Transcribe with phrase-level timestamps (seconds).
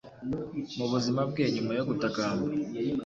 [0.77, 1.43] mu buzima bwe.
[1.55, 2.45] Nyuma yo gutakamba,